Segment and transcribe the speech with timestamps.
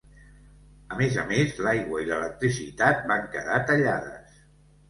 [0.95, 4.43] A més a més, l'aigua i l'electricitat van quedar tallades.